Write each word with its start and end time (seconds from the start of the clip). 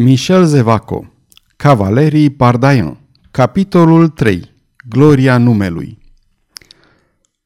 Michel 0.00 0.44
Zevaco 0.44 1.12
Cavalerii 1.56 2.30
Pardaian 2.30 2.98
Capitolul 3.30 4.08
3 4.08 4.54
Gloria 4.88 5.38
numelui 5.38 5.98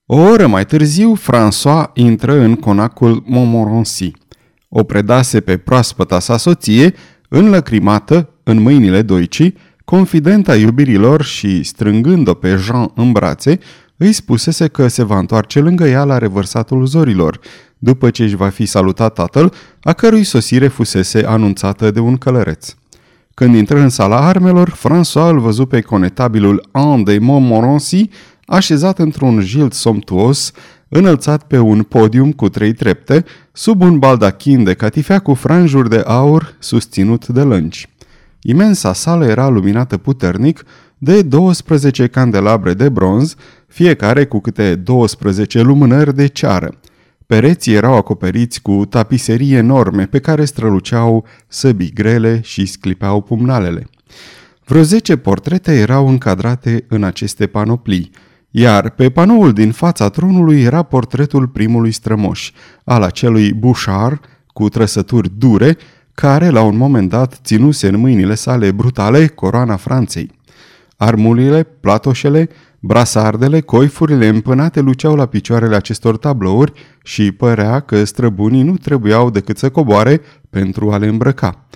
O 0.07 0.17
oră 0.17 0.47
mai 0.47 0.67
târziu, 0.67 1.17
François 1.17 1.93
intră 1.95 2.33
în 2.33 2.55
conacul 2.55 3.23
Montmorency. 3.27 4.11
O 4.69 4.83
predase 4.83 5.41
pe 5.41 5.57
proaspăta 5.57 6.19
sa 6.19 6.37
soție, 6.37 6.95
înlăcrimată, 7.29 8.29
în 8.43 8.61
mâinile 8.61 9.03
doicii, 9.03 9.57
confidenta 9.85 10.57
iubirilor 10.57 11.23
și, 11.23 11.63
strângând-o 11.63 12.35
pe 12.35 12.57
Jean 12.57 12.91
în 12.95 13.13
brațe, 13.13 13.59
îi 14.03 14.13
spusese 14.13 14.69
că 14.69 14.89
se 14.89 15.03
va 15.03 15.19
întoarce 15.19 15.61
lângă 15.61 15.87
ea 15.87 16.05
la 16.05 16.19
revărsatul 16.19 16.87
zorilor, 16.87 17.41
după 17.79 18.11
ce 18.11 18.23
își 18.23 18.37
va 18.37 18.49
fi 18.49 18.67
salutat 18.67 19.13
tatăl, 19.15 19.53
a 19.83 19.93
cărui 19.93 20.25
sosire 20.25 20.69
fusese 20.69 21.25
anunțată 21.27 21.91
de 21.91 22.01
un 22.01 22.17
călăreț. 22.17 22.75
Când 23.35 23.55
intră 23.55 23.79
în 23.79 23.89
sala 23.89 24.27
armelor, 24.27 24.79
François 24.79 25.31
îl 25.31 25.39
văzu 25.39 25.67
pe 25.67 25.81
conetabilul 25.81 26.69
Anne 26.71 27.03
de 27.03 27.19
Montmorency, 27.19 28.09
așezat 28.47 28.99
într-un 28.99 29.41
jilt 29.41 29.73
somptuos, 29.73 30.53
înălțat 30.89 31.43
pe 31.43 31.59
un 31.59 31.83
podium 31.83 32.33
cu 32.33 32.49
trei 32.49 32.73
trepte, 32.73 33.25
sub 33.53 33.83
un 33.83 33.99
baldachin 33.99 34.65
de 34.65 34.75
catifea 34.75 35.19
cu 35.19 35.35
franjuri 35.35 35.89
de 35.89 36.03
aur 36.07 36.55
susținut 36.59 37.27
de 37.27 37.43
lânci. 37.43 37.89
Imensa 38.41 38.93
sală 38.93 39.25
era 39.25 39.49
luminată 39.49 39.97
puternic 39.97 40.65
de 41.05 41.23
12 41.23 42.07
candelabre 42.07 42.75
de 42.75 42.89
bronz, 42.89 43.35
fiecare 43.73 44.25
cu 44.25 44.41
câte 44.41 44.75
12 44.75 45.61
lumânări 45.61 46.15
de 46.15 46.27
ceară. 46.27 46.75
Pereții 47.27 47.75
erau 47.75 47.95
acoperiți 47.95 48.63
cu 48.63 48.85
tapiserii 48.85 49.55
enorme 49.55 50.07
pe 50.07 50.19
care 50.19 50.45
străluceau 50.45 51.27
săbii 51.49 51.93
grele 51.93 52.41
și 52.43 52.67
sclipeau 52.67 53.21
pumnalele. 53.21 53.87
Vreo 54.65 54.83
zece 54.83 55.17
portrete 55.17 55.79
erau 55.79 56.09
încadrate 56.09 56.85
în 56.89 57.05
aceste 57.05 57.47
panoplii, 57.47 58.11
iar 58.51 58.91
pe 58.91 59.11
panoul 59.11 59.53
din 59.53 59.71
fața 59.71 60.09
tronului 60.09 60.63
era 60.63 60.83
portretul 60.83 61.49
primului 61.49 61.93
strămoș, 61.93 62.53
al 62.85 63.03
acelui 63.03 63.53
Bouchard, 63.53 64.21
cu 64.47 64.69
trăsături 64.69 65.31
dure, 65.39 65.77
care 66.15 66.49
la 66.49 66.63
un 66.63 66.77
moment 66.77 67.09
dat 67.09 67.41
ținuse 67.45 67.89
în 67.89 67.99
mâinile 67.99 68.35
sale 68.35 68.71
brutale 68.71 69.27
coroana 69.27 69.77
Franței. 69.77 70.31
Armulile, 70.97 71.63
platoșele, 71.63 72.49
brasardele, 72.85 73.61
coifurile 73.61 74.27
împânate 74.27 74.81
luceau 74.81 75.15
la 75.15 75.27
picioarele 75.27 75.77
acestor 75.77 76.17
tablouri 76.17 76.73
și 77.03 77.33
părea 77.33 77.81
că 77.81 78.05
străbunii 78.05 78.63
nu 78.63 78.77
trebuiau 78.77 79.31
decât 79.31 79.59
să 79.59 79.71
coboare 79.71 80.21
pentru 80.51 80.93
a 80.93 80.97
le 80.97 81.07
îmbrăca. 81.07 81.67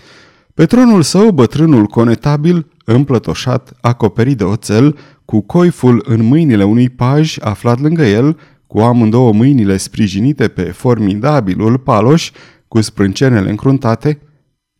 Pe 0.55 0.67
tronul 0.67 1.03
său, 1.03 1.31
bătrânul 1.31 1.87
conetabil, 1.87 2.67
împlătoșat, 2.85 3.73
acoperit 3.81 4.37
de 4.37 4.45
oțel, 4.45 4.98
cu 5.25 5.41
coiful 5.41 6.05
în 6.09 6.25
mâinile 6.25 6.65
unui 6.65 6.89
paj 6.89 7.37
aflat 7.41 7.81
lângă 7.81 8.05
el, 8.05 8.39
cu 8.67 8.79
amândouă 8.79 9.33
mâinile 9.33 9.77
sprijinite 9.77 10.48
pe 10.48 10.63
formidabilul 10.63 11.79
paloș, 11.79 12.31
cu 12.69 12.81
sprâncenele 12.81 13.51
încruntate, 13.51 14.20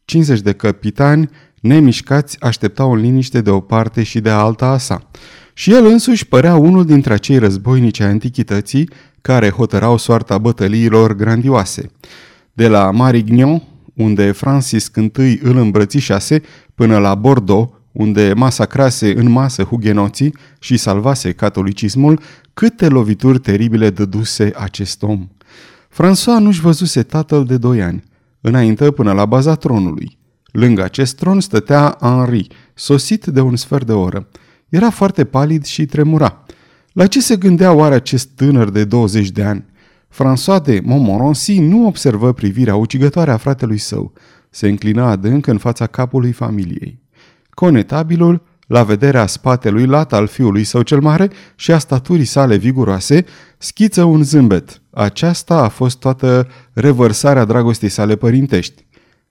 50 0.05 0.41
de 0.41 0.53
capitani, 0.53 1.31
nemișcați, 1.61 2.41
așteptau 2.41 2.93
în 2.93 3.01
liniște 3.01 3.41
de 3.41 3.51
o 3.51 3.61
parte 3.61 4.03
și 4.03 4.21
de 4.21 4.31
alta 4.31 4.67
a 4.67 4.79
sa. 4.79 5.09
Și 5.59 5.73
el 5.73 5.85
însuși 5.85 6.27
părea 6.27 6.57
unul 6.57 6.85
dintre 6.85 7.13
acei 7.13 7.39
războinici 7.39 8.01
ai 8.01 8.09
antichității 8.09 8.91
care 9.21 9.51
hotărau 9.51 9.97
soarta 9.97 10.39
bătăliilor 10.39 11.15
grandioase. 11.15 11.91
De 12.53 12.69
la 12.69 12.91
Marignan, 12.91 13.63
unde 13.95 14.33
Francis 14.33 14.91
I 15.19 15.39
îl 15.43 15.57
îmbrățișase, 15.57 16.43
până 16.75 16.99
la 16.99 17.15
Bordeaux, 17.15 17.73
unde 17.93 18.33
masacrase 18.37 19.19
în 19.19 19.31
masă 19.31 19.63
hugenoții 19.63 20.35
și 20.59 20.77
salvase 20.77 21.33
catolicismul, 21.33 22.21
câte 22.55 22.89
lovituri 22.89 23.39
teribile 23.39 23.91
dăduse 23.91 24.53
acest 24.57 25.03
om. 25.03 25.29
François 25.91 26.41
nu-și 26.41 26.61
văzuse 26.61 27.03
tatăl 27.03 27.45
de 27.45 27.57
doi 27.57 27.83
ani, 27.83 28.05
înainte 28.41 28.91
până 28.91 29.13
la 29.13 29.25
baza 29.25 29.55
tronului. 29.55 30.19
Lângă 30.53 30.83
acest 30.83 31.17
tron 31.17 31.41
stătea 31.41 31.97
Henri, 32.01 32.47
sosit 32.75 33.27
de 33.27 33.41
un 33.41 33.57
sfert 33.57 33.87
de 33.87 33.93
oră. 33.93 34.29
Era 34.69 34.91
foarte 34.91 35.25
palid 35.25 35.65
și 35.65 35.87
tremura. 35.87 36.45
La 36.93 37.07
ce 37.07 37.21
se 37.21 37.37
gândea 37.37 37.73
oare 37.73 37.95
acest 37.95 38.29
tânăr 38.29 38.71
de 38.71 38.85
20 38.85 39.31
de 39.31 39.43
ani? 39.43 39.65
François 40.09 40.63
de 40.63 40.81
Montmorency 40.85 41.59
nu 41.59 41.87
observă 41.87 42.33
privirea 42.33 42.77
ucigătoare 42.77 43.31
a 43.31 43.37
fratelui 43.37 43.79
său. 43.79 44.13
Se 44.51 44.69
înclina 44.69 45.11
adânc 45.11 45.47
în 45.47 45.59
fața 45.59 45.87
capului 45.87 46.33
familiei. 46.33 47.03
Conetabilul, 47.51 48.43
la 48.67 48.83
vederea 48.83 49.27
spatelui 49.27 49.87
lat 49.87 50.13
al 50.13 50.27
fiului 50.27 50.65
său 50.65 50.83
cel 50.83 51.01
mare 51.01 51.31
și 51.57 51.73
a 51.73 51.79
staturii 51.79 52.25
sale 52.25 52.57
viguroase, 52.57 53.25
schiță 53.59 54.03
un 54.05 54.23
zâmbet. 54.23 54.83
Aceasta 54.91 55.55
a 55.55 55.69
fost 55.69 55.99
toată 55.99 56.49
revărsarea 56.73 57.45
dragostei 57.45 57.89
sale 57.89 58.17
părintești. 58.17 58.87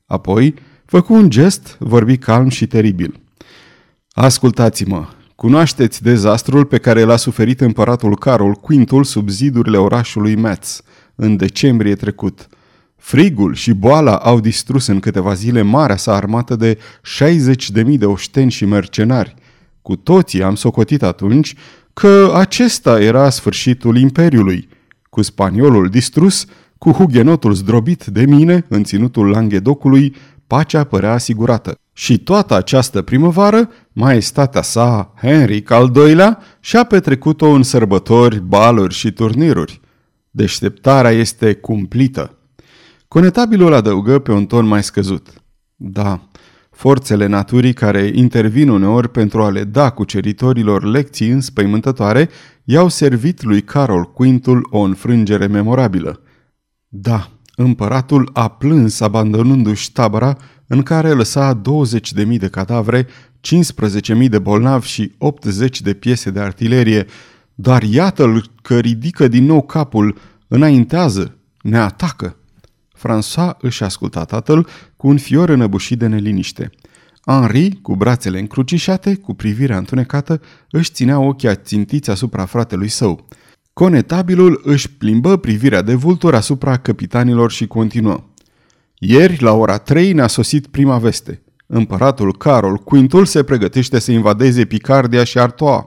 Apoi, 0.06 0.53
făcu 0.85 1.13
un 1.13 1.29
gest, 1.29 1.75
vorbi 1.79 2.18
calm 2.18 2.50
și 2.50 2.68
teribil. 2.68 3.19
Ascultați-mă, 4.12 5.07
cunoașteți 5.35 6.03
dezastrul 6.03 6.66
pe 6.66 6.78
care 6.78 7.03
l-a 7.03 7.16
suferit 7.16 7.62
împăratul 7.62 8.18
Carol 8.18 8.53
Quintul 8.53 9.03
sub 9.03 9.29
zidurile 9.29 9.78
orașului 9.78 10.35
Metz 10.35 10.81
în 11.16 11.35
decembrie 11.35 11.96
trecut. 11.96 12.47
Frigul 12.96 13.53
și 13.53 13.74
boala 13.74 14.16
au 14.16 14.40
distrus 14.40 14.88
în 14.88 15.00
câteva 15.00 15.34
zile 15.34 15.62
marea 15.62 15.95
sa 15.95 16.16
armată 16.16 16.56
de 16.56 16.78
60.000 16.78 17.97
de 17.97 18.06
oșteni 18.06 18.51
și 18.51 18.66
mercenari. 18.66 19.34
Cu 19.81 19.95
toții 19.95 20.44
am 20.44 20.56
socotit 20.56 21.03
atunci 21.03 21.56
că 21.94 22.31
acesta 22.35 23.01
era 23.01 23.29
sfârșitul 23.29 23.97
imperiului. 23.97 24.68
Cu 25.09 25.22
spaniolul 25.22 25.90
distrus, 25.90 26.45
cu 26.78 26.91
hugenotul 26.91 27.53
zdrobit 27.53 28.06
de 28.06 28.25
mine 28.25 28.66
în 28.68 28.84
ținutul 28.84 29.29
Langhedocului, 29.29 30.16
pacea 30.47 30.84
părea 30.84 31.12
asigurată. 31.12 31.79
Și 31.97 32.17
toată 32.19 32.56
această 32.56 33.01
primăvară, 33.01 33.69
maestatea 33.91 34.61
sa, 34.61 35.13
Henric 35.22 35.72
al 35.72 35.91
II-lea, 35.95 36.39
și-a 36.59 36.83
petrecut-o 36.83 37.47
în 37.47 37.63
sărbători, 37.63 38.39
baluri 38.39 38.94
și 38.94 39.11
turniruri. 39.11 39.81
Deșteptarea 40.29 41.11
este 41.11 41.53
cumplită. 41.53 42.38
Conetabilul 43.07 43.73
adăugă 43.73 44.19
pe 44.19 44.31
un 44.31 44.45
ton 44.45 44.66
mai 44.66 44.83
scăzut. 44.83 45.28
Da, 45.75 46.29
forțele 46.72 47.25
naturii 47.25 47.73
care 47.73 48.12
intervin 48.13 48.69
uneori 48.69 49.09
pentru 49.09 49.44
a 49.44 49.50
le 49.50 49.63
da 49.63 49.89
cuceritorilor 49.89 50.83
lecții 50.83 51.29
înspăimântătoare 51.29 52.29
i-au 52.63 52.88
servit 52.88 53.44
lui 53.44 53.62
Carol 53.62 54.03
Quintul 54.03 54.67
o 54.72 54.79
înfrângere 54.79 55.47
memorabilă. 55.47 56.22
Da, 56.88 57.29
împăratul 57.56 58.30
a 58.34 58.48
plâns 58.48 59.00
abandonându-și 59.00 59.92
tabăra 59.92 60.38
în 60.68 60.84
care 60.84 61.12
lăsa 61.12 61.62
20.000 62.24 62.38
de 62.38 62.48
cadavre, 62.48 63.04
15.000 63.04 64.30
de 64.30 64.40
bolnavi 64.40 64.88
și 64.88 65.12
80 65.18 65.82
de 65.82 65.94
piese 65.94 66.30
de 66.30 66.40
artilerie, 66.40 67.06
dar 67.56 67.84
iată-l 67.84 68.52
că 68.62 68.80
ridică 68.80 69.28
din 69.28 69.46
nou 69.46 69.62
capul, 69.62 70.18
înaintează, 70.48 71.38
ne 71.62 71.78
atacă. 71.78 72.38
François 72.98 73.58
își 73.60 73.84
asculta 73.84 74.24
tatăl 74.24 74.68
cu 74.98 75.08
un 75.08 75.18
fior 75.18 75.50
înăbușit 75.50 76.00
de 76.00 76.08
neliniște. 76.08 76.70
Henri, 77.26 77.80
cu 77.82 77.96
brațele 77.96 78.40
încrucișate, 78.40 79.16
cu 79.16 79.34
privirea 79.34 79.78
întunecată, 79.78 80.42
își 80.70 80.92
ținea 80.92 81.20
ochii 81.20 81.50
ațintiți 81.50 82.10
asupra 82.10 82.46
fratelui 82.46 82.88
său. 82.88 83.28
Conetabilul 83.80 84.62
își 84.63 84.91
plimbă 84.91 85.38
privirea 85.38 85.81
de 85.81 85.94
vultur 85.94 86.36
asupra 86.36 86.78
capitanilor 86.78 87.52
și 87.52 87.68
continuă. 87.68 88.24
Ieri, 89.00 89.41
la 89.41 89.53
ora 89.53 89.78
3, 89.78 90.13
ne-a 90.13 90.28
sosit 90.28 90.68
prima 90.68 90.97
veste. 90.97 91.41
Împăratul 91.66 92.38
Carol 92.38 92.77
Quintul 92.77 93.25
se 93.25 93.44
pregătește 93.44 94.00
să 94.00 94.12
invadeze 94.12 94.66
Picardia 94.66 95.24
și 95.24 95.39
Artois. 95.39 95.83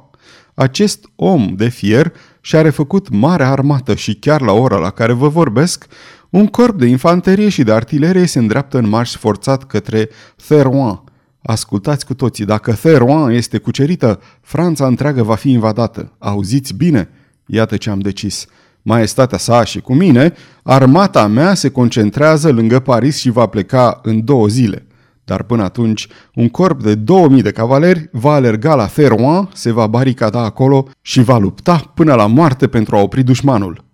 Acest 0.54 1.04
om 1.16 1.54
de 1.56 1.68
fier 1.68 2.12
și-a 2.40 2.60
refăcut 2.60 3.08
marea 3.10 3.50
armată 3.50 3.94
și 3.94 4.14
chiar 4.14 4.40
la 4.40 4.52
ora 4.52 4.76
la 4.76 4.90
care 4.90 5.12
vă 5.12 5.28
vorbesc, 5.28 5.86
un 6.30 6.46
corp 6.46 6.78
de 6.78 6.86
infanterie 6.86 7.48
și 7.48 7.62
de 7.62 7.72
artilerie 7.72 8.26
se 8.26 8.38
îndreaptă 8.38 8.78
în 8.78 8.88
marș 8.88 9.14
forțat 9.16 9.64
către 9.64 10.08
Therouan. 10.48 11.04
Ascultați 11.42 12.06
cu 12.06 12.14
toții, 12.14 12.44
dacă 12.44 12.72
Therouan 12.72 13.30
este 13.30 13.58
cucerită, 13.58 14.20
Franța 14.40 14.86
întreagă 14.86 15.22
va 15.22 15.34
fi 15.34 15.50
invadată. 15.50 16.12
Auziți 16.18 16.74
bine? 16.74 17.08
Iată 17.50 17.76
ce 17.76 17.90
am 17.90 17.98
decis. 17.98 18.46
Maestatea 18.82 19.38
sa 19.38 19.64
și 19.64 19.80
cu 19.80 19.94
mine, 19.94 20.32
armata 20.62 21.26
mea 21.26 21.54
se 21.54 21.68
concentrează 21.70 22.52
lângă 22.52 22.78
Paris 22.78 23.16
și 23.16 23.30
va 23.30 23.46
pleca 23.46 24.00
în 24.02 24.24
două 24.24 24.46
zile. 24.46 24.86
Dar 25.24 25.42
până 25.42 25.62
atunci, 25.62 26.08
un 26.34 26.48
corp 26.48 26.82
de 26.82 26.94
2000 26.94 27.42
de 27.42 27.50
cavaleri 27.50 28.08
va 28.12 28.32
alerga 28.32 28.74
la 28.74 28.86
Therouan, 28.86 29.48
se 29.52 29.72
va 29.72 29.86
baricada 29.86 30.44
acolo 30.44 30.88
și 31.00 31.22
va 31.22 31.38
lupta 31.38 31.92
până 31.94 32.14
la 32.14 32.26
moarte 32.26 32.68
pentru 32.68 32.96
a 32.96 33.00
opri 33.00 33.22
dușmanul. 33.22 33.84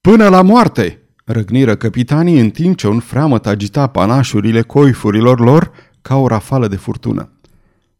Până 0.00 0.28
la 0.28 0.42
moarte! 0.42 0.98
Răgniră 1.24 1.74
capitanii 1.74 2.40
în 2.40 2.50
timp 2.50 2.76
ce 2.76 2.88
un 2.88 2.98
freamăt 2.98 3.46
agita 3.46 3.86
panașurile 3.86 4.62
coifurilor 4.62 5.40
lor 5.40 5.70
ca 6.02 6.16
o 6.16 6.26
rafală 6.26 6.68
de 6.68 6.76
furtună. 6.76 7.32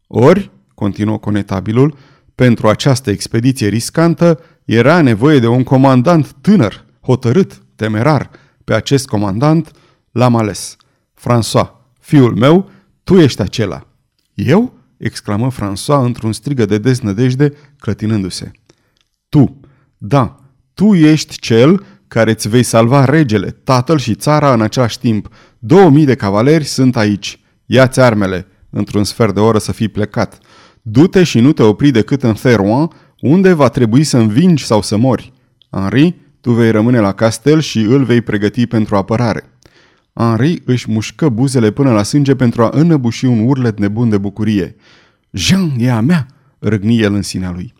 Ori, 0.07 0.51
continuă 0.73 1.17
conetabilul, 1.17 1.97
pentru 2.35 2.67
această 2.67 3.09
expediție 3.09 3.67
riscantă 3.67 4.39
era 4.65 5.01
nevoie 5.01 5.39
de 5.39 5.47
un 5.47 5.63
comandant 5.63 6.31
tânăr, 6.41 6.85
hotărât, 7.01 7.61
temerar. 7.75 8.29
Pe 8.63 8.73
acest 8.73 9.07
comandant 9.07 9.71
l-am 10.11 10.35
ales. 10.35 10.75
François, 11.19 11.69
fiul 11.99 12.35
meu, 12.35 12.69
tu 13.03 13.19
ești 13.19 13.41
acela. 13.41 13.87
Eu? 14.33 14.73
exclamă 14.97 15.51
François 15.51 16.03
într-un 16.03 16.33
strigă 16.33 16.65
de 16.65 16.77
deznădejde, 16.77 17.53
clătinându-se. 17.79 18.51
Tu, 19.29 19.59
da, 19.97 20.39
tu 20.73 20.93
ești 20.93 21.39
cel 21.39 21.85
care 22.07 22.31
îți 22.31 22.49
vei 22.49 22.63
salva 22.63 23.05
regele, 23.05 23.49
tatăl 23.49 23.97
și 23.97 24.15
țara 24.15 24.53
în 24.53 24.61
același 24.61 24.99
timp. 24.99 25.29
Două 25.59 25.89
mii 25.89 26.05
de 26.05 26.15
cavaleri 26.15 26.63
sunt 26.63 26.95
aici. 26.95 27.39
Ia-ți 27.65 27.99
armele. 27.99 28.47
Într-un 28.69 29.03
sfert 29.03 29.33
de 29.33 29.39
oră 29.39 29.57
să 29.57 29.71
fii 29.71 29.87
plecat. 29.87 30.39
Du-te 30.87 31.23
și 31.23 31.39
nu 31.39 31.51
te 31.51 31.63
opri 31.63 31.91
decât 31.91 32.23
în 32.23 32.33
Therouan, 32.33 32.87
unde 33.19 33.53
va 33.53 33.69
trebui 33.69 34.03
să 34.03 34.17
învingi 34.17 34.65
sau 34.65 34.81
să 34.81 34.97
mori. 34.97 35.33
Henri, 35.71 36.15
tu 36.41 36.51
vei 36.51 36.71
rămâne 36.71 36.99
la 36.99 37.11
castel 37.11 37.59
și 37.59 37.79
îl 37.79 38.03
vei 38.03 38.21
pregăti 38.21 38.65
pentru 38.65 38.95
apărare. 38.95 39.43
Henri 40.13 40.61
își 40.65 40.91
mușcă 40.91 41.29
buzele 41.29 41.71
până 41.71 41.91
la 41.91 42.03
sânge 42.03 42.35
pentru 42.35 42.63
a 42.63 42.69
înăbuși 42.73 43.25
un 43.25 43.47
urlet 43.47 43.79
nebun 43.79 44.09
de 44.09 44.17
bucurie. 44.17 44.75
Jean, 45.31 45.71
e 45.77 45.91
a 45.91 45.99
mea!" 45.99 46.27
răgni 46.59 46.99
el 46.99 47.13
în 47.13 47.21
sinea 47.21 47.51
lui. 47.51 47.73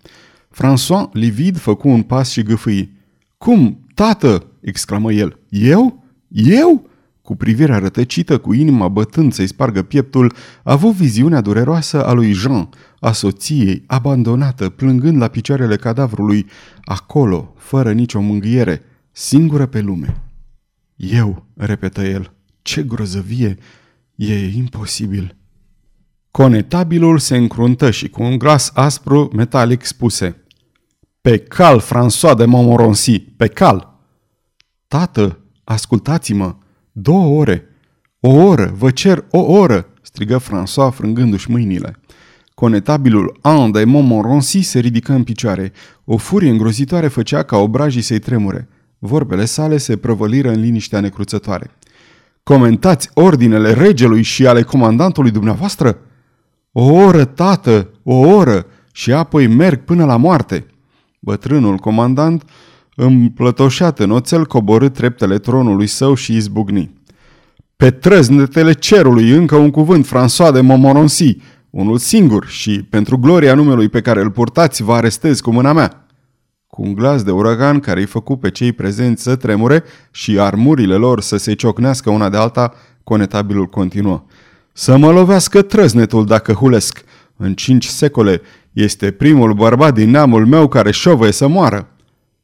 François, 0.52 1.12
livid, 1.12 1.58
făcu 1.58 1.88
un 1.88 2.02
pas 2.02 2.32
și 2.32 2.44
gâfâi. 2.44 2.92
Cum, 3.38 3.86
tată!" 3.94 4.46
exclamă 4.62 5.14
el. 5.14 5.40
Eu? 5.50 6.04
Eu?" 6.30 6.90
Cu 7.22 7.36
privirea 7.36 7.78
rătăcită, 7.78 8.38
cu 8.38 8.54
inima 8.54 8.88
bătând 8.88 9.34
să-i 9.34 9.48
spargă 9.48 9.82
pieptul, 9.82 10.34
a 10.64 10.72
avut 10.72 10.94
viziunea 10.94 11.42
dureroasă 11.42 12.06
a 12.06 12.12
lui 12.12 12.32
Jean, 12.32 12.70
a 13.06 13.12
soției, 13.12 13.84
abandonată, 13.88 14.70
plângând 14.70 15.18
la 15.18 15.28
picioarele 15.28 15.76
cadavrului, 15.76 16.46
acolo, 16.84 17.54
fără 17.58 17.92
nicio 17.92 18.22
mângâiere, 18.22 18.82
singură 19.12 19.66
pe 19.66 19.80
lume. 19.80 20.22
Eu, 20.96 21.46
repetă 21.56 22.02
el, 22.02 22.34
ce 22.62 22.84
grozăvie, 22.84 23.58
e 24.16 24.48
imposibil. 24.58 25.36
Conetabilul 26.32 27.20
se 27.20 27.36
încruntă 27.36 27.92
și 27.92 28.10
cu 28.10 28.24
un 28.24 28.38
glas 28.38 28.72
aspru, 28.74 29.30
metalic, 29.34 29.84
spuse 29.84 30.44
Pe 31.22 31.38
cal, 31.38 31.82
François 31.82 32.36
de 32.38 32.46
Montmorency, 32.46 33.20
pe 33.20 33.48
cal! 33.48 34.00
Tată, 34.88 35.40
ascultați-mă, 35.64 36.56
două 36.92 37.40
ore, 37.40 37.64
o 38.20 38.30
oră, 38.30 38.74
vă 38.78 38.92
cer 38.92 39.26
o 39.32 39.40
oră, 39.40 39.88
strigă 40.02 40.40
François 40.40 40.94
frângându-și 40.94 41.52
mâinile. 41.52 42.00
Conetabilul 42.56 43.38
An 43.42 43.72
de 43.72 43.84
Montmorency 43.84 44.62
se 44.62 44.80
ridică 44.80 45.14
în 45.14 45.24
picioare. 45.24 45.72
O 46.06 46.18
furie 46.18 46.50
îngrozitoare 46.50 47.08
făcea 47.08 47.44
ca 47.44 47.58
obrajii 47.58 48.02
să-i 48.02 48.20
tremure. 48.20 48.68
Vorbele 49.00 49.46
sale 49.46 49.78
se 49.78 49.98
prăvăliră 49.98 50.50
în 50.50 50.60
liniștea 50.60 51.00
necruțătoare. 51.00 51.72
Comentați 52.44 53.10
ordinele 53.14 53.74
regelui 53.74 54.22
și 54.22 54.48
ale 54.48 54.62
comandantului 54.62 55.32
dumneavoastră? 55.32 55.98
O 56.72 56.84
oră, 56.84 57.26
tată, 57.26 57.90
o 58.04 58.16
oră, 58.16 58.66
și 58.92 59.12
apoi 59.12 59.48
merg 59.48 59.84
până 59.84 60.06
la 60.06 60.18
moarte. 60.18 60.66
Bătrânul 61.20 61.78
comandant, 61.78 62.44
împlătoșat 62.96 64.00
în 64.00 64.12
oțel, 64.12 64.46
coborât 64.46 64.94
treptele 64.94 65.38
tronului 65.38 65.88
său 65.88 66.14
și 66.14 66.36
izbucni. 66.36 66.94
Pe 67.76 67.92
trăznetele 67.92 68.74
cerului 68.74 69.30
încă 69.30 69.56
un 69.56 69.72
cuvânt, 69.72 70.08
François 70.08 70.52
de 70.54 70.62
Montmorency, 70.62 71.38
unul 71.76 71.98
singur 71.98 72.48
și, 72.48 72.84
pentru 72.90 73.18
gloria 73.18 73.54
numelui 73.54 73.90
pe 73.90 74.02
care 74.02 74.22
îl 74.22 74.32
purtați, 74.32 74.84
vă 74.84 74.94
arestez 74.94 75.40
cu 75.40 75.52
mâna 75.52 75.74
mea. 75.74 76.06
Cu 76.68 76.82
un 76.82 76.94
glas 76.94 77.24
de 77.24 77.32
uragan 77.32 77.80
care 77.80 78.00
îi 78.00 78.06
făcu 78.06 78.38
pe 78.38 78.52
cei 78.52 78.72
prezenți 78.72 79.24
să 79.24 79.36
tremure 79.36 79.84
și 80.12 80.40
armurile 80.40 80.96
lor 80.96 81.22
să 81.22 81.38
se 81.38 81.54
ciocnească 81.54 82.10
una 82.10 82.30
de 82.30 82.38
alta, 82.38 82.74
conetabilul 83.04 83.66
continuă. 83.66 84.24
Să 84.74 84.98
mă 84.98 85.12
lovească 85.12 85.62
trăznetul 85.62 86.26
dacă 86.26 86.54
hulesc. 86.54 87.04
În 87.38 87.54
cinci 87.54 87.86
secole 87.86 88.42
este 88.72 89.12
primul 89.12 89.54
bărbat 89.54 89.94
din 89.94 90.10
neamul 90.10 90.46
meu 90.46 90.68
care 90.68 90.92
șovăie 90.92 91.32
să 91.32 91.48
moară. 91.48 91.88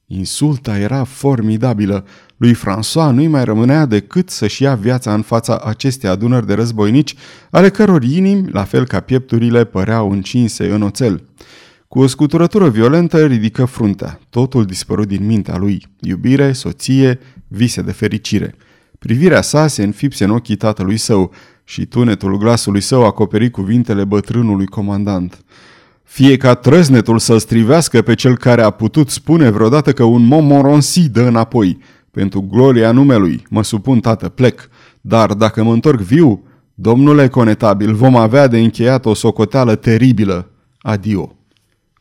Insulta 0.08 0.78
era 0.78 1.04
formidabilă. 1.04 2.06
Lui 2.42 2.56
François 2.56 3.12
nu-i 3.12 3.28
mai 3.28 3.44
rămânea 3.44 3.86
decât 3.86 4.30
să-și 4.30 4.64
ia 4.64 4.76
viața 4.76 5.14
în 5.14 5.22
fața 5.22 5.60
acestei 5.66 6.10
adunări 6.10 6.48
de 6.48 6.54
războinici, 6.54 7.16
ale 7.50 7.70
căror 7.70 8.04
inimi, 8.04 8.50
la 8.52 8.64
fel 8.64 8.86
ca 8.86 9.00
piepturile, 9.00 9.64
păreau 9.64 10.12
încinse 10.12 10.72
în 10.72 10.82
oțel. 10.82 11.24
Cu 11.88 12.00
o 12.00 12.08
scuturătură 12.08 12.70
violentă 12.70 13.26
ridică 13.26 13.66
fruntea. 13.66 14.20
Totul 14.30 14.66
dispărut 14.66 15.08
din 15.08 15.26
mintea 15.26 15.58
lui. 15.58 15.88
Iubire, 16.00 16.52
soție, 16.52 17.20
vise 17.48 17.82
de 17.82 17.92
fericire. 17.92 18.56
Privirea 19.00 19.42
sa 19.42 19.68
se 19.68 19.84
înfipse 19.84 20.24
în 20.24 20.30
ochii 20.30 20.56
tatălui 20.56 20.98
său 20.98 21.32
și 21.64 21.86
tunetul 21.86 22.38
glasului 22.38 22.82
său 22.82 23.06
acoperi 23.06 23.50
cuvintele 23.50 24.04
bătrânului 24.04 24.66
comandant. 24.66 25.44
Fie 26.04 26.38
ca 26.38 26.54
trăznetul 26.54 27.20
să-l 27.20 27.40
strivească 27.40 28.02
pe 28.02 28.16
cel 28.16 28.38
care 28.38 28.62
a 28.62 28.70
putut 28.70 29.10
spune 29.10 29.50
vreodată 29.50 29.94
că 29.94 30.04
un 30.04 30.26
Montmorency 30.26 31.10
dă 31.10 31.22
înapoi. 31.22 31.78
Pentru 32.12 32.42
gloria 32.42 32.92
numelui, 32.92 33.46
mă 33.50 33.64
supun, 33.64 34.00
tată, 34.00 34.30
plec. 34.30 34.70
Dar 35.02 35.34
dacă 35.34 35.64
mă 35.64 35.74
întorc 35.74 36.00
viu, 36.00 36.44
domnule 36.74 37.28
conetabil, 37.28 37.94
vom 37.94 38.16
avea 38.16 38.48
de 38.48 38.60
încheiat 38.60 39.06
o 39.06 39.14
socoteală 39.14 39.76
teribilă. 39.76 40.52
Adio. 40.80 41.36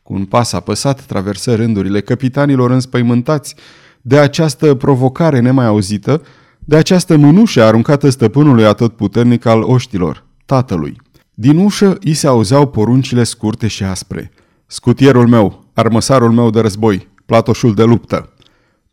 Cu 0.03 0.13
un 0.13 0.25
pas 0.25 0.53
apăsat 0.53 1.01
traversă 1.05 1.55
rândurile 1.55 2.01
capitanilor 2.01 2.71
înspăimântați 2.71 3.55
de 4.01 4.17
această 4.19 4.75
provocare 4.75 5.39
nemai 5.39 5.65
auzită, 5.65 6.21
de 6.59 6.75
această 6.75 7.17
mânușă 7.17 7.63
aruncată 7.63 8.09
stăpânului 8.09 8.65
atotputernic 8.65 9.45
al 9.45 9.61
oștilor, 9.61 10.25
tatălui. 10.45 10.95
Din 11.33 11.57
ușă 11.57 11.97
îi 12.03 12.13
se 12.13 12.27
auzeau 12.27 12.67
poruncile 12.67 13.23
scurte 13.23 13.67
și 13.67 13.83
aspre. 13.83 14.31
Scutierul 14.65 15.27
meu, 15.27 15.63
armăsarul 15.73 16.31
meu 16.31 16.49
de 16.49 16.59
război, 16.59 17.07
platoșul 17.25 17.73
de 17.73 17.83
luptă. 17.83 18.30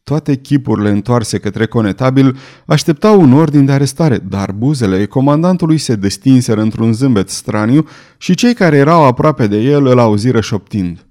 Toate 0.08 0.36
chipurile 0.36 0.90
întoarse 0.90 1.38
către 1.38 1.66
conetabil 1.66 2.36
așteptau 2.66 3.20
un 3.20 3.32
ordin 3.32 3.64
de 3.64 3.72
arestare, 3.72 4.18
dar 4.18 4.52
buzele 4.52 5.06
comandantului 5.06 5.78
se 5.78 5.94
destinseră 5.94 6.60
într-un 6.60 6.92
zâmbet 6.92 7.28
straniu 7.28 7.86
și 8.18 8.34
cei 8.34 8.54
care 8.54 8.76
erau 8.76 9.04
aproape 9.04 9.46
de 9.46 9.56
el 9.56 9.86
îl 9.86 9.98
auziră 9.98 10.40
șoptind. 10.40 11.06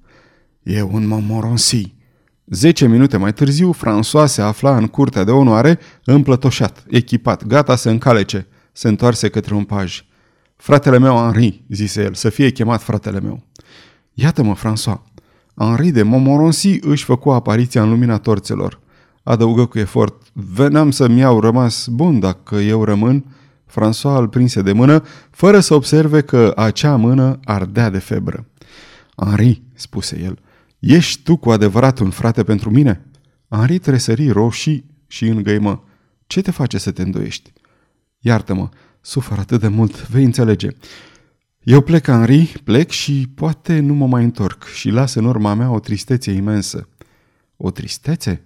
E 0.64 0.82
un 0.82 1.08
Montmorency. 1.08 1.94
Zece 2.46 2.88
minute 2.88 3.18
mai 3.18 3.34
târziu, 3.34 3.76
François 3.76 4.26
se 4.26 4.42
afla 4.42 4.78
în 4.78 4.88
curtea 4.88 5.24
de 5.24 5.32
onoare, 5.32 5.80
împlătoșat, 6.04 6.84
echipat, 6.90 7.46
gata 7.46 7.76
să 7.76 7.90
încalece. 7.90 8.48
Se 8.72 8.88
întoarse 8.88 9.30
către 9.30 9.54
un 9.54 9.64
paj. 9.64 10.06
Fratele 10.56 11.00
meu 11.00 11.16
Henri, 11.16 11.64
zise 11.70 12.04
el, 12.04 12.14
să 12.14 12.30
fie 12.30 12.50
chemat 12.50 12.82
fratele 12.82 13.20
meu. 13.20 13.44
Iată-mă, 14.14 14.56
François. 14.56 15.02
Henri 15.56 15.90
de 15.90 16.04
Montmorency 16.04 16.80
își 16.82 17.04
făcu 17.04 17.30
apariția 17.30 17.82
în 17.82 17.90
lumina 17.90 18.18
torțelor. 18.18 18.86
Adăugă 19.28 19.66
cu 19.66 19.80
efort, 19.80 20.22
veneam 20.34 20.92
să-mi 20.92 21.20
iau 21.20 21.40
rămas 21.40 21.88
bun 21.88 22.20
dacă 22.20 22.56
eu 22.56 22.84
rămân. 22.84 23.26
François 23.70 24.18
îl 24.18 24.28
prinse 24.28 24.62
de 24.62 24.72
mână, 24.72 25.04
fără 25.30 25.60
să 25.60 25.74
observe 25.74 26.22
că 26.22 26.54
acea 26.56 26.96
mână 26.96 27.40
ardea 27.44 27.90
de 27.90 27.98
febră. 27.98 28.48
Henri, 29.16 29.62
spuse 29.74 30.20
el, 30.24 30.40
ești 30.80 31.24
tu 31.24 31.38
cu 31.38 31.50
adevărat 31.50 32.00
un 32.00 32.10
frate 32.10 32.44
pentru 32.44 32.70
mine? 32.72 33.06
Henri 33.50 33.78
tresări 33.78 34.30
roșii 34.30 34.86
și 35.08 35.26
îngăimă. 35.26 35.84
Ce 36.28 36.42
te 36.42 36.52
face 36.52 36.78
să 36.78 36.92
te 36.92 37.02
îndoiești? 37.02 37.54
Iartă-mă, 38.20 38.70
Sufăr 39.02 39.38
atât 39.40 39.60
de 39.60 39.68
mult, 39.68 40.08
vei 40.08 40.24
înțelege. 40.24 40.70
Eu 41.64 41.82
plec, 41.82 42.06
Henri, 42.06 42.62
plec 42.64 42.90
și 42.90 43.30
poate 43.36 43.80
nu 43.80 43.94
mă 43.94 44.08
mai 44.08 44.24
întorc 44.24 44.66
și 44.66 44.90
las 44.90 45.14
în 45.14 45.26
urma 45.26 45.54
mea 45.54 45.72
o 45.72 45.80
tristețe 45.80 46.32
imensă. 46.32 46.88
O 47.58 47.72
tristețe? 47.72 48.42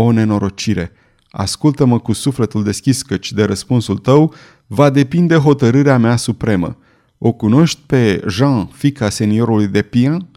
O 0.00 0.12
nenorocire. 0.12 0.92
Ascultă-mă 1.30 1.98
cu 1.98 2.12
sufletul 2.12 2.64
deschis, 2.64 3.02
căci 3.02 3.32
de 3.32 3.44
răspunsul 3.44 3.98
tău 3.98 4.34
va 4.66 4.90
depinde 4.90 5.34
hotărârea 5.34 5.98
mea 5.98 6.16
supremă. 6.16 6.78
O 7.18 7.32
cunoști 7.32 7.80
pe 7.86 8.24
Jean, 8.28 8.66
fica 8.66 9.08
seniorului 9.08 9.66
de 9.66 9.82
Pian? 9.82 10.28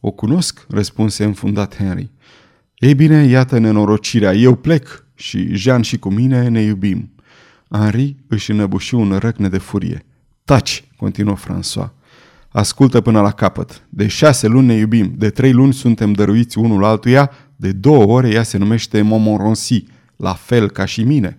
O 0.00 0.10
cunosc, 0.10 0.66
răspunse 0.68 1.24
înfundat 1.24 1.76
Henry. 1.76 2.10
Ei 2.76 2.94
bine, 2.94 3.24
iată 3.24 3.58
nenorocirea, 3.58 4.34
eu 4.34 4.54
plec 4.54 5.04
și 5.14 5.54
Jean 5.54 5.82
și 5.82 5.98
cu 5.98 6.08
mine 6.08 6.48
ne 6.48 6.60
iubim. 6.60 7.10
Henri 7.70 8.16
își 8.28 8.50
înăbuși 8.50 8.94
un 8.94 9.16
răcne 9.18 9.48
de 9.48 9.58
furie. 9.58 10.06
Taci, 10.44 10.84
continuă 10.96 11.36
François. 11.36 11.90
Ascultă 12.48 13.00
până 13.00 13.20
la 13.20 13.30
capăt. 13.30 13.82
De 13.88 14.06
șase 14.06 14.46
luni 14.46 14.66
ne 14.66 14.74
iubim, 14.74 15.14
de 15.16 15.30
trei 15.30 15.52
luni 15.52 15.72
suntem 15.72 16.12
dăruiți 16.12 16.58
unul 16.58 16.84
altuia, 16.84 17.30
de 17.60 17.72
două 17.72 18.04
ore 18.04 18.30
ea 18.30 18.42
se 18.42 18.58
numește 18.58 19.02
Montmorency. 19.02 19.84
la 20.16 20.32
fel 20.32 20.70
ca 20.70 20.84
și 20.84 21.02
mine. 21.02 21.38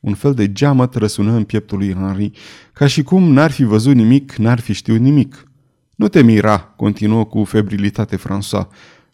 Un 0.00 0.14
fel 0.14 0.34
de 0.34 0.52
geamă 0.52 0.88
răsună 0.92 1.32
în 1.32 1.44
pieptul 1.44 1.78
lui 1.78 1.94
Henri, 1.94 2.30
ca 2.72 2.86
și 2.86 3.02
cum 3.02 3.32
n-ar 3.32 3.50
fi 3.50 3.64
văzut 3.64 3.94
nimic, 3.94 4.34
n-ar 4.34 4.60
fi 4.60 4.72
știut 4.72 5.00
nimic. 5.00 5.48
Nu 5.94 6.08
te 6.08 6.22
mira, 6.22 6.58
continuă 6.58 7.24
cu 7.24 7.44
febrilitate 7.44 8.16
François. 8.16 8.66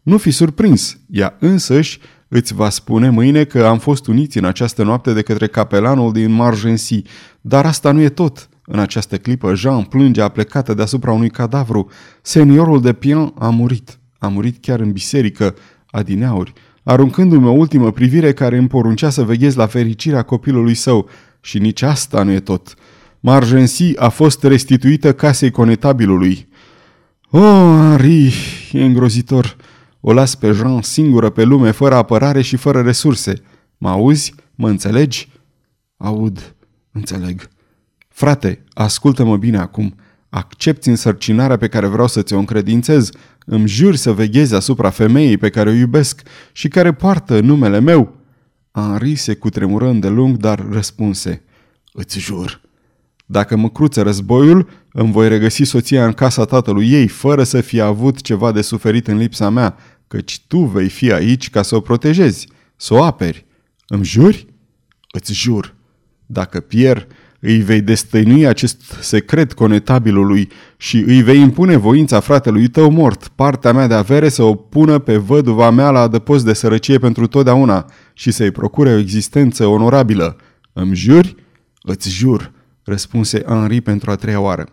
Nu 0.03 0.19
fi 0.19 0.31
surprins, 0.31 0.99
ea 1.11 1.37
însăși 1.39 1.99
îți 2.29 2.55
va 2.55 2.69
spune 2.69 3.11
mâine 3.11 3.45
că 3.45 3.65
am 3.65 3.79
fost 3.79 4.07
uniți 4.07 4.39
în 4.39 4.45
această 4.45 4.83
noapte 4.83 5.13
de 5.13 5.23
către 5.23 5.47
capelanul 5.47 6.13
din 6.13 6.31
Margency, 6.31 7.03
dar 7.41 7.67
asta 7.67 7.93
nu 7.93 8.01
e 8.01 8.09
tot. 8.09 8.49
În 8.65 8.79
această 8.79 9.19
clipă, 9.19 9.55
Jean 9.55 9.83
plânge 9.83 10.23
aplecată 10.23 10.75
deasupra 10.75 11.13
unui 11.13 11.31
cadavru. 11.31 11.91
Seniorul 12.23 12.81
de 12.81 12.93
Pian 12.93 13.33
a 13.39 13.49
murit. 13.49 13.99
A 14.19 14.29
murit 14.29 14.57
chiar 14.61 14.81
în 14.81 14.93
biserică, 14.93 15.55
adineauri, 15.97 16.53
aruncându-mi 16.83 17.47
o 17.47 17.51
ultimă 17.51 17.93
privire 17.93 18.33
care 18.33 18.57
îmi 18.57 18.69
poruncea 18.69 19.11
să 19.11 19.23
veghez 19.23 19.55
la 19.55 19.67
fericirea 19.67 20.23
copilului 20.23 20.75
său. 20.75 21.09
Și 21.41 21.59
nici 21.59 21.83
asta 21.83 22.23
nu 22.23 22.31
e 22.31 22.41
tot. 22.41 22.75
Margency 23.21 23.97
a 23.97 24.09
fost 24.09 24.43
restituită 24.43 25.13
casei 25.13 25.51
conetabilului. 25.51 26.49
Oh, 27.31 27.41
Henri, 27.41 28.35
e 28.73 28.85
îngrozitor. 28.85 29.57
O 30.01 30.13
las 30.13 30.35
pe 30.35 30.51
Jean 30.51 30.83
singură 30.83 31.31
pe 31.31 31.43
lume, 31.43 31.71
fără 31.71 31.95
apărare 31.95 32.43
și 32.43 32.57
fără 32.57 32.81
resurse. 32.81 33.43
Mă 33.79 33.89
auzi? 33.89 34.35
Mă 34.55 34.69
înțelegi? 34.69 35.29
Aud. 35.97 36.55
Înțeleg. 36.93 37.49
Frate, 38.09 38.65
ascultă-mă 38.73 39.37
bine 39.37 39.59
acum. 39.59 39.95
Accepti 40.29 40.89
însărcinarea 40.89 41.57
pe 41.57 41.69
care 41.69 41.87
vreau 41.87 42.07
să 42.07 42.23
ți-o 42.23 42.39
încredințez. 42.39 43.11
Îmi 43.47 43.69
jur 43.69 43.95
să 43.97 44.13
veghezi 44.13 44.55
asupra 44.55 44.91
femeii 44.91 45.37
pe 45.37 45.49
care 45.49 45.69
o 45.69 45.73
iubesc 45.73 46.23
și 46.53 46.69
care 46.69 46.93
poartă 46.93 47.41
numele 47.41 47.81
meu. 47.81 48.15
Henri 48.73 49.15
se 49.15 49.35
cutremură 49.35 49.89
îndelung, 49.89 50.37
dar 50.37 50.67
răspunse. 50.71 51.45
Îți 51.93 52.19
jur. 52.19 52.61
Dacă 53.27 53.57
mă 53.57 53.71
cruță 53.71 54.03
războiul, 54.03 54.69
îmi 54.93 55.13
voi 55.13 55.29
regăsi 55.29 55.63
soția 55.63 56.07
în 56.07 56.13
casa 56.13 56.45
tatălui 56.45 56.91
ei, 56.91 57.09
fără 57.09 57.43
să 57.43 57.61
fie 57.61 57.81
avut 57.81 58.21
ceva 58.21 58.53
de 58.53 58.61
suferit 58.61 59.07
în 59.07 59.17
lipsa 59.17 59.49
mea, 59.49 59.77
căci 60.09 60.41
tu 60.47 60.59
vei 60.59 60.89
fi 60.89 61.13
aici 61.13 61.51
ca 61.51 61.63
să 61.63 61.77
o 61.77 61.81
protejezi, 61.81 62.49
să 62.77 62.95
o 62.95 63.03
aperi. 63.03 63.47
Îmi 63.87 64.05
juri? 64.05 64.47
Îți 65.13 65.33
jur. 65.33 65.75
Dacă 66.27 66.61
pierd, 66.61 67.07
îi 67.47 67.59
vei 67.59 67.81
destăinui 67.81 68.47
acest 68.47 68.83
secret 69.01 69.53
conetabilului 69.53 70.49
și 70.77 71.05
îi 71.07 71.23
vei 71.23 71.41
impune 71.41 71.77
voința 71.77 72.21
fratelui 72.21 72.69
tău 72.69 72.91
mort, 72.91 73.29
partea 73.29 73.73
mea 73.73 73.87
de 73.87 73.95
avere 73.95 74.29
să 74.29 74.43
o 74.43 74.55
pună 74.55 74.99
pe 74.99 75.17
văduva 75.17 75.71
mea 75.71 75.91
la 75.91 76.01
adăpost 76.01 76.45
de 76.45 76.53
sărăcie 76.53 76.99
pentru 76.99 77.27
totdeauna 77.27 77.91
și 78.13 78.31
să-i 78.31 78.51
procure 78.51 78.95
o 78.95 78.99
existență 78.99 79.67
onorabilă. 79.67 80.37
Îmi 80.73 80.95
juri? 80.95 81.35
Îți 81.83 82.11
jur, 82.11 82.53
răspunse 82.85 83.43
Henri 83.47 83.81
pentru 83.81 84.11
a 84.11 84.15
treia 84.15 84.41
oară. 84.41 84.69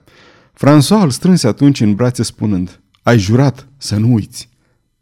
François 0.53 1.01
îl 1.03 1.09
strânse 1.09 1.47
atunci 1.47 1.81
în 1.81 1.93
brațe 1.93 2.23
spunând, 2.23 2.79
ai 3.03 3.17
jurat 3.17 3.67
să 3.77 3.95
nu 3.95 4.13
uiți. 4.13 4.49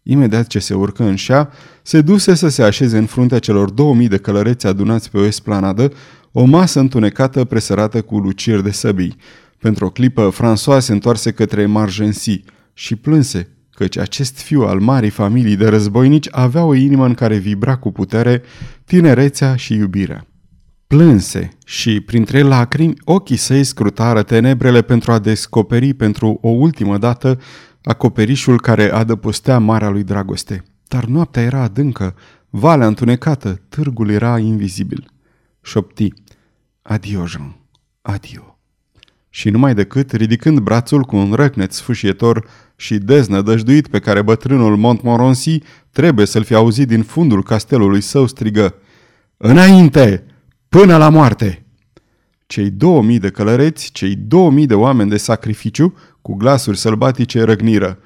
Imediat 0.04 0.48
ce 0.48 0.60
se 0.60 0.74
urcă 0.74 1.04
în 1.04 1.16
șa, 1.16 1.50
se 1.82 2.02
duse 2.02 2.34
să 2.34 2.48
se 2.48 2.64
așeze 2.64 2.98
în 2.98 3.06
fruntea 3.06 3.40
celor 3.40 3.70
două 3.70 3.96
mii 3.96 4.08
de 4.08 4.18
călăreți 4.18 4.68
adunați 4.68 5.12
pe 5.12 5.18
o 5.18 5.26
esplanadă, 5.26 5.92
o 6.32 6.44
masă 6.44 6.80
întunecată 6.80 7.46
presărată 7.46 8.02
cu 8.02 8.18
luciri 8.18 8.64
de 8.64 8.72
săbii. 8.72 9.16
Pentru 9.60 9.86
o 9.86 9.90
clipă, 9.90 10.34
François 10.34 10.80
se 10.80 10.92
întoarse 10.92 11.32
către 11.32 11.66
Margency 11.66 12.44
și 12.74 12.96
plânse, 12.96 13.56
căci 13.70 13.98
acest 13.98 14.40
fiu 14.40 14.62
al 14.62 14.80
marii 14.80 15.10
familii 15.10 15.56
de 15.56 15.68
războinici 15.68 16.28
avea 16.32 16.64
o 16.64 16.74
inimă 16.74 17.06
în 17.06 17.14
care 17.14 17.38
vibra 17.38 17.76
cu 17.76 17.92
putere 17.92 18.42
tinerețea 18.86 19.56
și 19.56 19.74
iubirea. 19.74 20.26
Plânse 20.88 21.50
și, 21.66 22.00
printre 22.00 22.42
lacrimi, 22.42 22.94
ochii 23.04 23.36
săi 23.36 23.64
scrutară 23.64 24.24
tenebrele 24.24 24.82
pentru 24.82 25.12
a 25.12 25.20
descoperi 25.20 25.94
pentru 25.94 26.38
o 26.42 26.50
ultimă 26.50 26.98
dată 26.98 27.40
acoperișul 27.84 28.60
care 28.60 28.92
adăpostea 28.92 29.60
marea 29.60 29.90
lui 29.90 30.04
dragoste. 30.04 30.64
Dar 30.88 31.06
noaptea 31.06 31.42
era 31.42 31.62
adâncă, 31.62 32.16
valea 32.50 32.88
întunecată, 32.88 33.62
târgul 33.70 34.10
era 34.10 34.40
invizibil. 34.40 35.12
Șopti, 35.62 36.14
adio, 36.82 37.26
Jean, 37.26 37.56
adio. 38.02 38.60
Și 39.30 39.50
numai 39.50 39.74
decât, 39.74 40.12
ridicând 40.12 40.60
brațul 40.60 41.04
cu 41.04 41.16
un 41.16 41.34
răcnet 41.34 41.72
sfâșietor 41.72 42.48
și 42.76 42.98
deznădăjduit 42.98 43.88
pe 43.88 44.00
care 44.00 44.22
bătrânul 44.22 44.78
Montmorency 44.78 45.60
trebuie 45.92 46.26
să-l 46.26 46.44
fi 46.44 46.54
auzit 46.54 46.88
din 46.88 47.04
fundul 47.04 47.44
castelului 47.44 48.02
său, 48.02 48.28
strigă 48.28 48.76
Înainte! 49.38 50.26
Până 50.70 50.98
la 50.98 51.10
moarte! 51.10 51.66
Cei 52.46 52.70
două 52.70 53.02
mii 53.02 53.20
de 53.20 53.30
călăreți, 53.30 53.92
cei 53.92 54.16
două 54.16 54.52
mii 54.52 54.66
de 54.66 54.74
oameni 54.74 55.10
de 55.10 55.18
sacrificiu, 55.18 55.94
cu 56.22 56.36
glasuri 56.36 56.78
sălbatice 56.78 57.44
răgniră. 57.44 57.98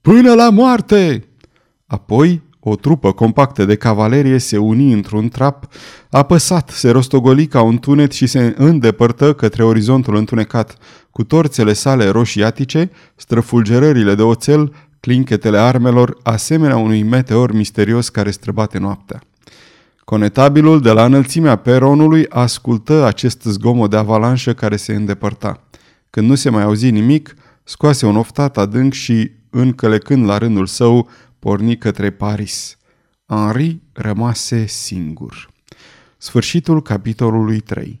Până 0.00 0.34
la 0.34 0.50
moarte! 0.50 1.28
Apoi, 1.86 2.42
o 2.60 2.76
trupă 2.76 3.12
compactă 3.12 3.64
de 3.64 3.74
cavalerie 3.74 4.38
se 4.38 4.56
uni 4.56 4.92
într-un 4.92 5.28
trap, 5.28 5.66
apăsat, 6.10 6.70
se 6.70 6.90
rostogoli 6.90 7.46
ca 7.46 7.62
un 7.62 7.78
tunet 7.78 8.12
și 8.12 8.26
se 8.26 8.54
îndepărtă 8.58 9.32
către 9.32 9.64
orizontul 9.64 10.16
întunecat, 10.16 10.76
cu 11.10 11.24
torțele 11.24 11.72
sale 11.72 12.08
roșiatice, 12.08 12.90
străfulgerările 13.16 14.14
de 14.14 14.22
oțel, 14.22 14.72
clinchetele 15.00 15.58
armelor, 15.58 16.16
asemenea 16.22 16.76
unui 16.76 17.02
meteor 17.02 17.52
misterios 17.52 18.08
care 18.08 18.30
străbate 18.30 18.78
noaptea. 18.78 19.22
Conetabilul 20.04 20.80
de 20.80 20.90
la 20.90 21.04
înălțimea 21.04 21.56
peronului 21.56 22.26
ascultă 22.28 23.04
acest 23.04 23.42
zgomot 23.42 23.90
de 23.90 23.96
avalanșă 23.96 24.52
care 24.52 24.76
se 24.76 24.94
îndepărta. 24.94 25.62
Când 26.10 26.28
nu 26.28 26.34
se 26.34 26.50
mai 26.50 26.62
auzi 26.62 26.90
nimic, 26.90 27.34
scoase 27.68 28.06
un 28.06 28.16
oftat 28.16 28.56
adânc 28.56 28.92
și, 28.92 29.30
încălecând 29.50 30.24
la 30.24 30.38
rândul 30.38 30.66
său, 30.66 31.08
porni 31.38 31.78
către 31.78 32.10
Paris. 32.10 32.78
Henri 33.26 33.80
rămase 33.92 34.66
singur. 34.66 35.50
Sfârșitul 36.18 36.82
capitolului 36.82 37.60
3 37.60 38.00